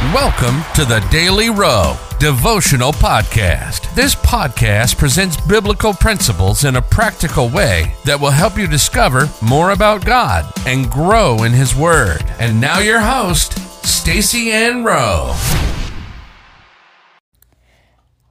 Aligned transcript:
Welcome 0.00 0.62
to 0.76 0.86
the 0.86 1.06
Daily 1.10 1.50
Rowe 1.50 1.94
Devotional 2.18 2.90
Podcast. 2.90 3.94
This 3.94 4.14
podcast 4.14 4.96
presents 4.96 5.38
biblical 5.42 5.92
principles 5.92 6.64
in 6.64 6.76
a 6.76 6.82
practical 6.82 7.50
way 7.50 7.92
that 8.06 8.18
will 8.18 8.30
help 8.30 8.56
you 8.56 8.66
discover 8.66 9.28
more 9.42 9.72
about 9.72 10.06
God 10.06 10.50
and 10.66 10.90
grow 10.90 11.42
in 11.42 11.52
His 11.52 11.76
Word. 11.76 12.24
And 12.38 12.58
now, 12.58 12.78
your 12.78 13.00
host, 13.00 13.58
Stacy 13.86 14.50
Ann 14.50 14.84
Rowe. 14.84 15.36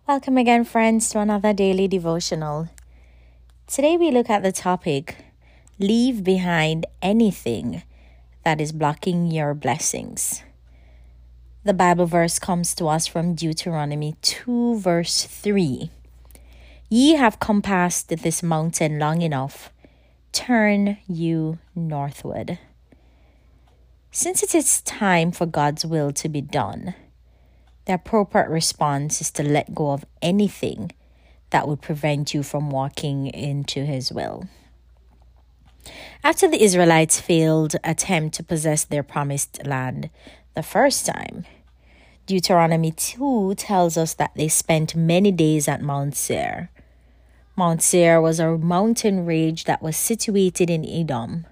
Welcome 0.07 0.39
again, 0.39 0.65
friends, 0.65 1.11
to 1.11 1.19
another 1.19 1.53
daily 1.53 1.87
devotional. 1.87 2.69
Today, 3.67 3.95
we 3.95 4.09
look 4.09 4.27
at 4.27 4.41
the 4.41 4.51
topic 4.51 5.17
Leave 5.77 6.23
behind 6.23 6.87
anything 7.03 7.83
that 8.43 8.59
is 8.59 8.71
blocking 8.71 9.29
your 9.29 9.53
blessings. 9.53 10.41
The 11.65 11.73
Bible 11.73 12.05
verse 12.05 12.39
comes 12.39 12.73
to 12.75 12.87
us 12.87 13.05
from 13.05 13.35
Deuteronomy 13.35 14.15
2, 14.21 14.79
verse 14.79 15.25
3. 15.25 15.91
Ye 16.87 17.15
have 17.15 17.41
compassed 17.41 18.07
this 18.07 18.41
mountain 18.41 18.97
long 18.97 19.21
enough, 19.21 19.69
turn 20.31 20.97
you 21.05 21.59
northward. 21.75 22.59
Since 24.09 24.41
it 24.41 24.55
is 24.55 24.81
time 24.81 25.31
for 25.33 25.45
God's 25.45 25.85
will 25.85 26.13
to 26.13 26.29
be 26.29 26.39
done, 26.39 26.95
the 27.83 27.95
appropriate 27.95 28.47
response 28.47 29.19
is 29.19 29.29
to 29.31 29.43
let 29.43 29.75
go 29.75 29.91
of 29.91 30.05
anything 30.21 30.93
that 31.49 31.67
would 31.67 31.81
prevent 31.81 32.33
you 32.33 32.41
from 32.41 32.69
walking 32.69 33.27
into 33.27 33.83
His 33.83 34.13
will. 34.13 34.47
After 36.23 36.47
the 36.47 36.63
Israelites 36.63 37.19
failed 37.19 37.75
attempt 37.83 38.35
to 38.35 38.43
possess 38.43 38.85
their 38.85 39.03
promised 39.03 39.65
land 39.65 40.09
the 40.59 40.63
first 40.63 41.05
time, 41.05 41.45
Deuteronomy 42.25 42.91
2 42.91 43.55
tells 43.55 43.95
us 43.95 44.13
that 44.15 44.31
they 44.35 44.49
spent 44.49 44.93
many 44.93 45.31
days 45.31 45.69
at 45.69 45.81
Mount 45.81 46.17
Seir. 46.17 46.69
Mount 47.55 47.81
Seir 47.81 48.19
was 48.19 48.41
a 48.41 48.57
mountain 48.57 49.25
range 49.25 49.63
that 49.63 49.81
was 49.81 49.95
situated 49.95 50.69
in 50.69 50.83
Edom, 50.83 51.47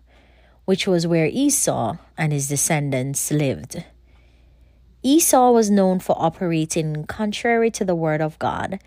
which 0.65 0.87
was 0.87 1.07
where 1.07 1.27
Esau 1.27 1.95
and 2.17 2.33
his 2.33 2.49
descendants 2.49 3.31
lived. 3.31 3.85
Esau 5.03 5.51
was 5.51 5.71
known 5.71 5.99
for 5.99 6.21
operating 6.21 7.05
contrary 7.05 7.71
to 7.71 7.85
the 7.85 7.95
word 7.95 8.19
of 8.19 8.37
God, 8.39 8.77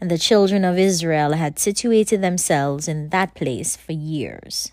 and 0.00 0.10
the 0.10 0.18
children 0.18 0.64
of 0.64 0.76
Israel 0.76 1.34
had 1.34 1.60
situated 1.60 2.20
themselves 2.20 2.88
in 2.88 3.10
that 3.10 3.36
place 3.36 3.76
for 3.76 3.92
years. 3.92 4.72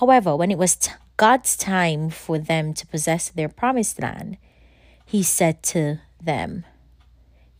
However, 0.00 0.34
when 0.34 0.50
it 0.50 0.56
was 0.56 0.76
t- 0.76 0.92
God's 1.22 1.56
time 1.56 2.10
for 2.10 2.36
them 2.36 2.74
to 2.74 2.84
possess 2.84 3.28
their 3.28 3.48
promised 3.48 4.02
land, 4.02 4.38
he 5.06 5.22
said 5.22 5.62
to 5.70 6.00
them, 6.20 6.64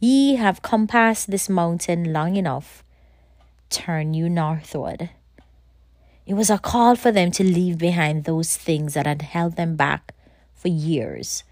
Ye 0.00 0.34
have 0.34 0.62
compassed 0.62 1.30
this 1.30 1.48
mountain 1.48 2.12
long 2.12 2.34
enough. 2.34 2.82
Turn 3.70 4.14
you 4.14 4.28
northward. 4.28 5.10
It 6.26 6.34
was 6.34 6.50
a 6.50 6.58
call 6.58 6.96
for 6.96 7.12
them 7.12 7.30
to 7.30 7.44
leave 7.44 7.78
behind 7.78 8.24
those 8.24 8.56
things 8.56 8.94
that 8.94 9.06
had 9.06 9.22
held 9.22 9.54
them 9.54 9.76
back 9.76 10.12
for 10.56 10.66
years 10.66 11.44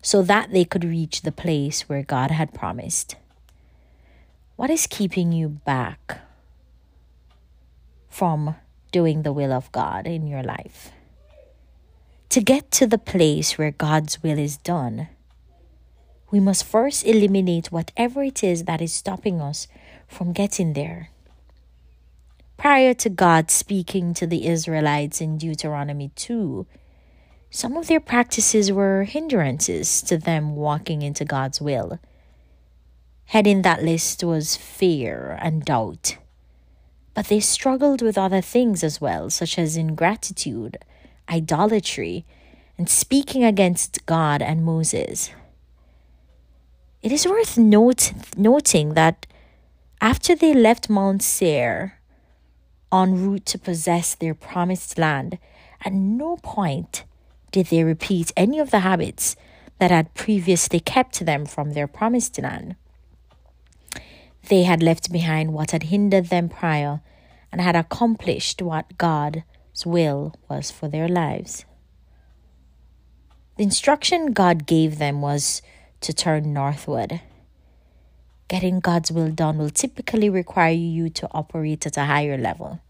so 0.00 0.22
that 0.22 0.52
they 0.52 0.64
could 0.64 0.84
reach 0.84 1.20
the 1.20 1.32
place 1.32 1.86
where 1.86 2.02
God 2.02 2.30
had 2.30 2.54
promised. 2.54 3.16
What 4.56 4.70
is 4.70 4.86
keeping 4.86 5.32
you 5.32 5.50
back 5.50 6.22
from 8.08 8.56
doing 8.90 9.20
the 9.20 9.34
will 9.34 9.52
of 9.52 9.70
God 9.70 10.06
in 10.06 10.26
your 10.26 10.42
life? 10.42 10.92
To 12.32 12.40
get 12.40 12.70
to 12.70 12.86
the 12.86 12.96
place 12.96 13.58
where 13.58 13.72
God's 13.72 14.22
will 14.22 14.38
is 14.38 14.56
done, 14.56 15.08
we 16.30 16.40
must 16.40 16.64
first 16.64 17.04
eliminate 17.04 17.70
whatever 17.70 18.22
it 18.22 18.42
is 18.42 18.64
that 18.64 18.80
is 18.80 18.94
stopping 18.94 19.42
us 19.42 19.68
from 20.08 20.32
getting 20.32 20.72
there. 20.72 21.10
Prior 22.56 22.94
to 22.94 23.10
God 23.10 23.50
speaking 23.50 24.14
to 24.14 24.26
the 24.26 24.46
Israelites 24.46 25.20
in 25.20 25.36
Deuteronomy 25.36 26.10
2, 26.16 26.66
some 27.50 27.76
of 27.76 27.88
their 27.88 28.00
practices 28.00 28.72
were 28.72 29.04
hindrances 29.04 30.00
to 30.00 30.16
them 30.16 30.56
walking 30.56 31.02
into 31.02 31.26
God's 31.26 31.60
will. 31.60 31.98
Heading 33.26 33.60
that 33.60 33.82
list 33.82 34.24
was 34.24 34.56
fear 34.56 35.38
and 35.42 35.66
doubt. 35.66 36.16
But 37.12 37.26
they 37.26 37.40
struggled 37.40 38.00
with 38.00 38.16
other 38.16 38.40
things 38.40 38.82
as 38.82 39.02
well, 39.02 39.28
such 39.28 39.58
as 39.58 39.76
ingratitude, 39.76 40.78
idolatry, 41.28 42.24
and 42.78 42.88
speaking 42.88 43.44
against 43.44 44.04
God 44.06 44.42
and 44.42 44.64
Moses. 44.64 45.30
It 47.02 47.12
is 47.12 47.26
worth 47.26 47.58
note, 47.58 48.12
noting 48.36 48.94
that 48.94 49.26
after 50.00 50.34
they 50.34 50.54
left 50.54 50.88
Mount 50.88 51.22
Seir 51.22 51.98
en 52.92 53.24
route 53.24 53.46
to 53.46 53.58
possess 53.58 54.14
their 54.14 54.34
promised 54.34 54.98
land, 54.98 55.38
at 55.84 55.92
no 55.92 56.36
point 56.42 57.04
did 57.50 57.66
they 57.66 57.84
repeat 57.84 58.32
any 58.36 58.58
of 58.58 58.70
the 58.70 58.80
habits 58.80 59.36
that 59.78 59.90
had 59.90 60.14
previously 60.14 60.80
kept 60.80 61.24
them 61.26 61.44
from 61.44 61.72
their 61.72 61.86
promised 61.86 62.40
land. 62.40 62.76
They 64.48 64.62
had 64.62 64.82
left 64.82 65.12
behind 65.12 65.52
what 65.52 65.70
had 65.70 65.84
hindered 65.84 66.26
them 66.26 66.48
prior 66.48 67.00
and 67.50 67.60
had 67.60 67.76
accomplished 67.76 68.62
what 68.62 68.96
God's 68.98 69.42
will 69.86 70.34
was 70.48 70.70
for 70.70 70.88
their 70.88 71.08
lives. 71.08 71.64
The 73.56 73.64
instruction 73.64 74.32
God 74.32 74.66
gave 74.66 74.98
them 74.98 75.20
was 75.20 75.62
to 76.00 76.12
turn 76.12 76.52
northward. 76.52 77.20
Getting 78.48 78.80
God's 78.80 79.10
will 79.10 79.30
done 79.30 79.58
will 79.58 79.70
typically 79.70 80.28
require 80.28 80.72
you 80.72 81.08
to 81.10 81.28
operate 81.32 81.86
at 81.86 81.96
a 81.96 82.04
higher 82.04 82.36
level. 82.36 82.80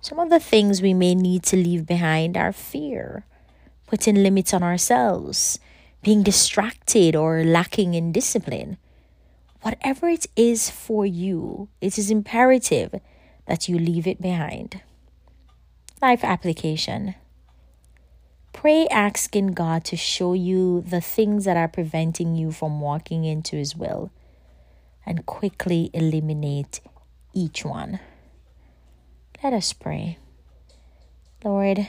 Some 0.00 0.18
of 0.18 0.30
the 0.30 0.40
things 0.40 0.80
we 0.80 0.94
may 0.94 1.14
need 1.14 1.42
to 1.44 1.56
leave 1.56 1.86
behind 1.86 2.36
are 2.36 2.52
fear, 2.52 3.24
putting 3.86 4.22
limits 4.22 4.54
on 4.54 4.62
ourselves, 4.62 5.58
being 6.02 6.22
distracted, 6.22 7.14
or 7.14 7.44
lacking 7.44 7.94
in 7.94 8.12
discipline. 8.12 8.78
Whatever 9.62 10.08
it 10.08 10.26
is 10.36 10.70
for 10.70 11.04
you, 11.04 11.68
it 11.80 11.98
is 11.98 12.10
imperative 12.10 12.94
that 13.46 13.68
you 13.68 13.78
leave 13.78 14.06
it 14.06 14.22
behind. 14.22 14.80
Life 16.02 16.24
application. 16.24 17.14
Pray 18.54 18.86
asking 18.86 19.48
God 19.48 19.84
to 19.84 19.96
show 19.96 20.32
you 20.32 20.80
the 20.80 21.02
things 21.02 21.44
that 21.44 21.58
are 21.58 21.68
preventing 21.68 22.34
you 22.34 22.52
from 22.52 22.80
walking 22.80 23.26
into 23.26 23.56
His 23.56 23.76
will 23.76 24.10
and 25.04 25.26
quickly 25.26 25.90
eliminate 25.92 26.80
each 27.34 27.66
one. 27.66 28.00
Let 29.44 29.52
us 29.52 29.74
pray. 29.74 30.16
Lord, 31.44 31.86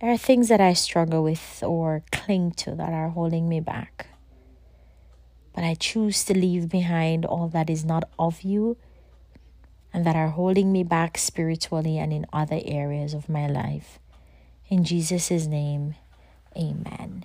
there 0.00 0.10
are 0.10 0.16
things 0.16 0.48
that 0.48 0.62
I 0.62 0.72
struggle 0.72 1.22
with 1.22 1.62
or 1.62 2.02
cling 2.12 2.52
to 2.52 2.74
that 2.76 2.94
are 2.94 3.10
holding 3.10 3.46
me 3.46 3.60
back. 3.60 4.06
But 5.54 5.64
I 5.64 5.74
choose 5.74 6.24
to 6.24 6.34
leave 6.34 6.70
behind 6.70 7.26
all 7.26 7.46
that 7.48 7.68
is 7.68 7.84
not 7.84 8.08
of 8.18 8.40
you 8.40 8.78
and 9.94 10.04
that 10.04 10.16
are 10.16 10.30
holding 10.30 10.72
me 10.72 10.82
back 10.82 11.16
spiritually 11.16 11.96
and 11.96 12.12
in 12.12 12.26
other 12.32 12.60
areas 12.64 13.14
of 13.14 13.28
my 13.28 13.46
life. 13.46 14.00
In 14.68 14.82
Jesus' 14.82 15.46
name, 15.46 15.94
amen. 16.56 17.24